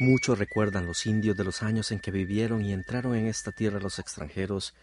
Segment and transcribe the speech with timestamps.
[0.00, 3.78] Muchos recuerdan los indios de los años en que vivieron y entraron en esta tierra
[3.78, 4.74] los extranjeros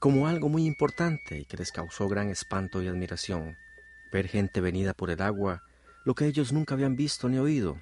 [0.00, 3.56] como algo muy importante y que les causó gran espanto y admiración.
[4.10, 5.62] Ver gente venida por el agua,
[6.04, 7.80] lo que ellos nunca habían visto ni oído.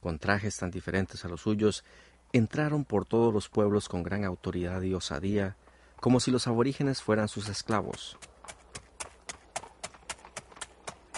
[0.00, 1.84] Con trajes tan diferentes a los suyos,
[2.32, 5.58] entraron por todos los pueblos con gran autoridad y osadía,
[6.00, 8.16] como si los aborígenes fueran sus esclavos.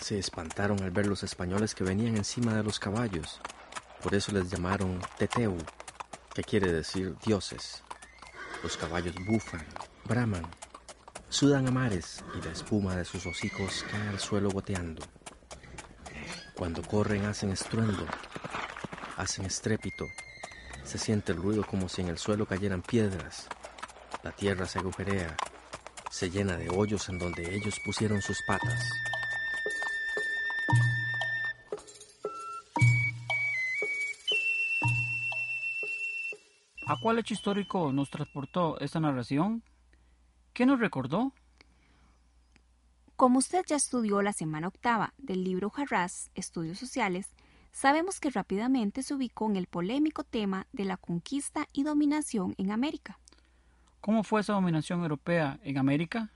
[0.02, 3.40] Se espantaron al ver los españoles que venían encima de los caballos,
[4.02, 5.56] por eso les llamaron Teteu,
[6.34, 7.82] que quiere decir dioses.
[8.62, 9.64] Los caballos bufan,
[10.04, 10.46] braman,
[11.28, 15.02] sudan a mares y la espuma de sus hocicos cae al suelo goteando.
[16.54, 18.06] Cuando corren hacen estruendo,
[19.16, 20.06] hacen estrépito,
[20.84, 23.46] se siente el ruido como si en el suelo cayeran piedras.
[24.22, 25.36] La tierra se agujerea,
[26.10, 28.82] se llena de hoyos en donde ellos pusieron sus patas.
[36.90, 39.62] ¿A cuál hecho histórico nos transportó esta narración?
[40.52, 41.32] ¿Qué nos recordó?
[43.14, 47.28] Como usted ya estudió la semana octava del libro Jarrás, Estudios Sociales,
[47.70, 52.72] sabemos que rápidamente se ubicó en el polémico tema de la conquista y dominación en
[52.72, 53.20] América.
[54.00, 56.32] ¿Cómo fue esa dominación europea en América?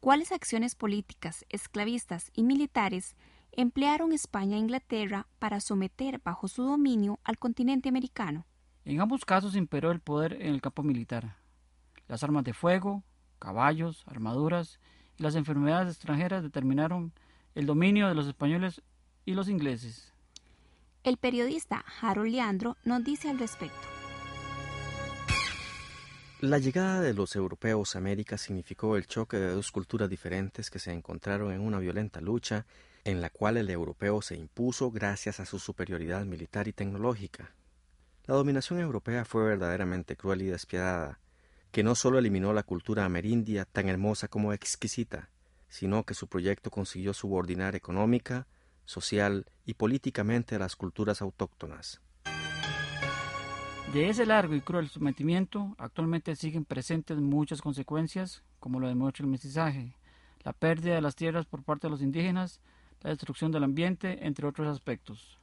[0.00, 3.14] ¿Cuáles acciones políticas, esclavistas y militares
[3.52, 8.46] emplearon España e Inglaterra para someter bajo su dominio al continente americano?
[8.84, 11.36] En ambos casos imperó el poder en el campo militar.
[12.08, 13.04] Las armas de fuego,
[13.38, 14.80] caballos, armaduras
[15.18, 17.12] y las enfermedades extranjeras determinaron
[17.54, 18.82] el dominio de los españoles
[19.24, 20.12] y los ingleses.
[21.04, 23.88] El periodista Harold Leandro nos dice al respecto.
[26.40, 30.80] La llegada de los europeos a América significó el choque de dos culturas diferentes que
[30.80, 32.66] se encontraron en una violenta lucha
[33.04, 37.52] en la cual el europeo se impuso gracias a su superioridad militar y tecnológica,
[38.24, 41.18] la dominación europea fue verdaderamente cruel y despiadada,
[41.70, 45.30] que no solo eliminó la cultura amerindia tan hermosa como exquisita,
[45.68, 48.46] sino que su proyecto consiguió subordinar económica,
[48.84, 52.00] social y políticamente a las culturas autóctonas.
[53.92, 59.30] De ese largo y cruel sometimiento actualmente siguen presentes muchas consecuencias, como lo demuestra el
[59.30, 59.96] mestizaje,
[60.44, 62.60] la pérdida de las tierras por parte de los indígenas,
[63.02, 65.38] la destrucción del ambiente, entre otros aspectos.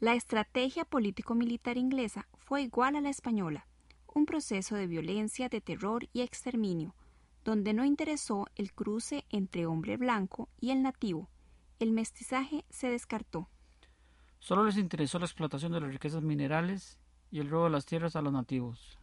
[0.00, 3.66] La estrategia político-militar inglesa fue igual a la española,
[4.14, 6.94] un proceso de violencia, de terror y exterminio,
[7.44, 11.28] donde no interesó el cruce entre hombre blanco y el nativo.
[11.80, 13.48] El mestizaje se descartó.
[14.38, 17.00] Solo les interesó la explotación de las riquezas minerales
[17.32, 19.00] y el robo de las tierras a los nativos.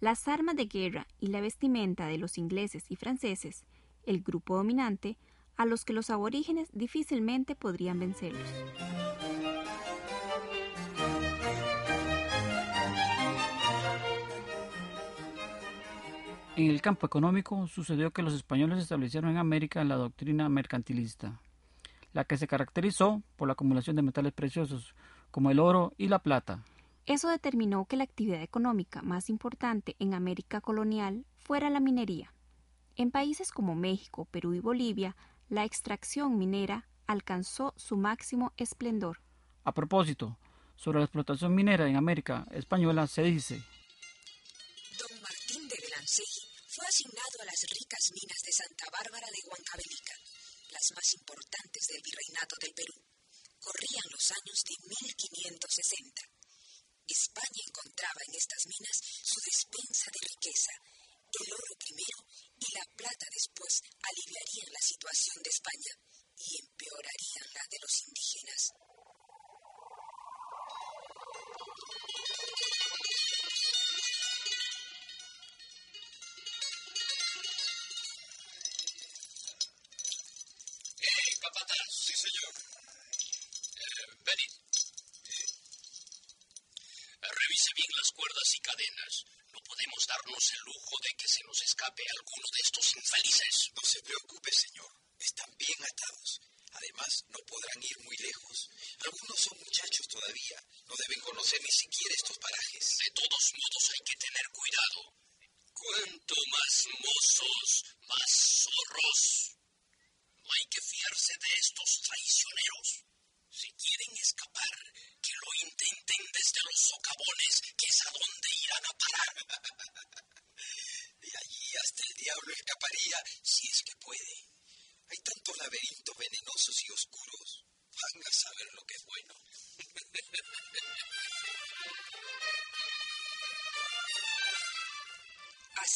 [0.00, 3.66] Las armas de guerra y la vestimenta de los ingleses y franceses,
[4.04, 5.18] el grupo dominante,
[5.58, 8.48] a los que los aborígenes difícilmente podrían vencerlos.
[16.60, 21.40] En el campo económico sucedió que los españoles establecieron en América la doctrina mercantilista,
[22.12, 24.94] la que se caracterizó por la acumulación de metales preciosos
[25.30, 26.62] como el oro y la plata.
[27.06, 32.34] Eso determinó que la actividad económica más importante en América colonial fuera la minería.
[32.94, 35.16] En países como México, Perú y Bolivia,
[35.48, 39.22] la extracción minera alcanzó su máximo esplendor.
[39.64, 40.36] A propósito,
[40.76, 43.62] sobre la explotación minera en América española se dice
[46.80, 50.16] fue asignado a las ricas minas de Santa Bárbara de Huancavelica,
[50.72, 52.96] las más importantes del virreinato del Perú.
[53.60, 56.24] Corrían los años de 1560.
[57.04, 60.72] España encontraba en estas minas su despensa de riqueza.
[61.44, 62.18] El oro primero
[62.64, 65.92] y la plata después aliviarían la situación de España
[66.32, 68.62] y empeorarían la de los indígenas.
[90.20, 93.70] Darnos el lujo de que se nos escape alguno de estos infelices.
[93.74, 94.92] No se preocupe, señor.
[95.18, 96.40] Están bien atados.
[96.72, 97.38] Además, no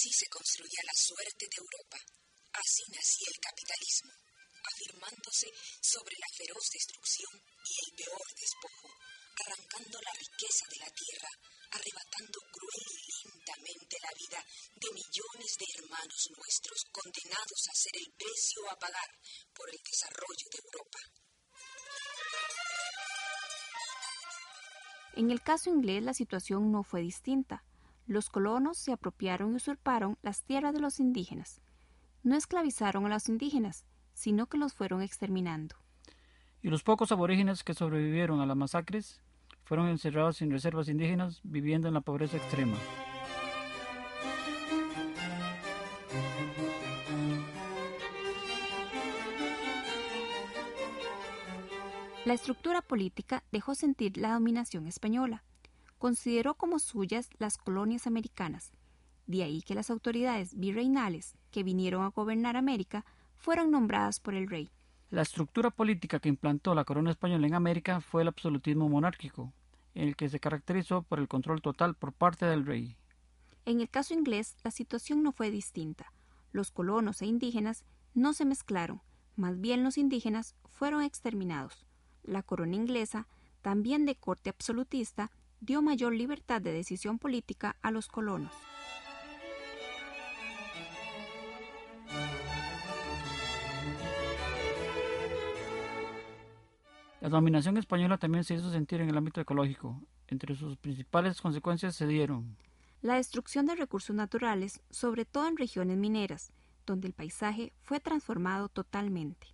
[0.04, 1.96] Así se construía la suerte de Europa.
[2.52, 4.12] Así nacía el capitalismo,
[4.60, 5.48] afirmándose
[5.80, 8.88] sobre la feroz destrucción y el peor despojo,
[9.48, 11.32] arrancando la riqueza de la tierra,
[11.72, 14.44] arrebatando cruel y lentamente la vida
[14.76, 19.08] de millones de hermanos nuestros condenados a ser el precio a pagar
[19.56, 21.00] por el desarrollo de Europa.
[25.16, 27.64] En el caso inglés la situación no fue distinta.
[28.06, 31.62] Los colonos se apropiaron y usurparon las tierras de los indígenas.
[32.22, 35.76] No esclavizaron a los indígenas, sino que los fueron exterminando.
[36.62, 39.22] Y los pocos aborígenes que sobrevivieron a las masacres
[39.64, 42.76] fueron encerrados en reservas indígenas viviendo en la pobreza extrema.
[52.26, 55.42] La estructura política dejó sentir la dominación española.
[56.04, 58.74] Consideró como suyas las colonias americanas.
[59.26, 63.06] De ahí que las autoridades virreinales que vinieron a gobernar América
[63.36, 64.70] fueron nombradas por el rey.
[65.08, 69.54] La estructura política que implantó la corona española en América fue el absolutismo monárquico,
[69.94, 72.98] en el que se caracterizó por el control total por parte del rey.
[73.64, 76.12] En el caso inglés, la situación no fue distinta.
[76.52, 79.00] Los colonos e indígenas no se mezclaron,
[79.36, 81.86] más bien los indígenas fueron exterminados.
[82.22, 83.26] La corona inglesa,
[83.62, 85.30] también de corte absolutista,
[85.64, 88.52] dio mayor libertad de decisión política a los colonos.
[97.20, 99.98] La dominación española también se hizo sentir en el ámbito ecológico.
[100.28, 102.56] Entre sus principales consecuencias se dieron
[103.04, 106.54] la destrucción de recursos naturales, sobre todo en regiones mineras,
[106.86, 109.46] donde el paisaje fue transformado totalmente.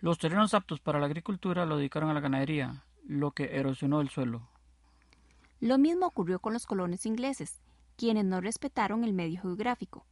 [0.00, 4.08] Los terrenos aptos para la agricultura lo dedicaron a la ganadería, lo que erosionó el
[4.08, 4.48] suelo.
[5.60, 7.60] Lo mismo ocurrió con los colonos ingleses,
[7.96, 10.04] quienes no respetaron el medio geográfico.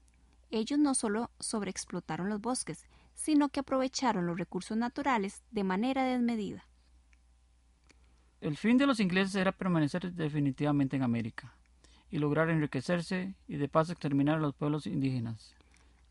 [0.50, 6.66] Ellos no solo sobreexplotaron los bosques, sino que aprovecharon los recursos naturales de manera desmedida.
[8.40, 11.54] El fin de los ingleses era permanecer definitivamente en América
[12.10, 15.54] y lograr enriquecerse y de paso exterminar a los pueblos indígenas.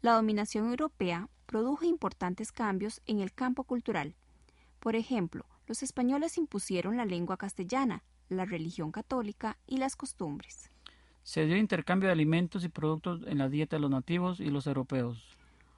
[0.01, 4.15] La dominación europea produjo importantes cambios en el campo cultural.
[4.79, 10.69] Por ejemplo, los españoles impusieron la lengua castellana, la religión católica y las costumbres.
[11.23, 14.67] Se dio intercambio de alimentos y productos en la dieta de los nativos y los
[14.67, 15.37] europeos.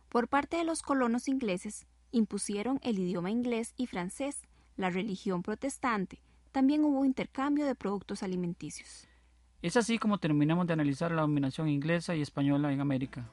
[0.09, 4.41] Por parte de los colonos ingleses, impusieron el idioma inglés y francés,
[4.77, 6.21] la religión protestante.
[6.51, 9.07] También hubo intercambio de productos alimenticios.
[9.61, 13.29] Es así como terminamos de analizar la dominación inglesa y española en América.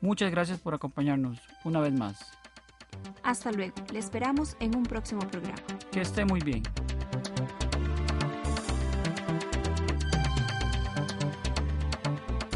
[0.00, 2.41] Muchas gracias por acompañarnos una vez más.
[3.22, 5.62] Hasta luego, le esperamos en un próximo programa.
[5.90, 6.62] Que esté muy bien.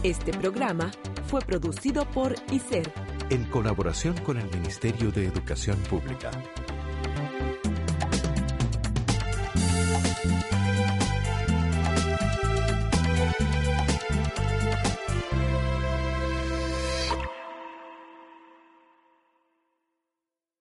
[0.02, 0.90] Este programa
[1.26, 2.92] fue producido por ICER
[3.30, 6.30] en colaboración con el Ministerio de Educación Pública.